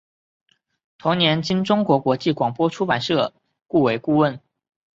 [0.97, 3.33] 同年经中国国际广播出版社
[3.67, 4.41] 雇为顾问。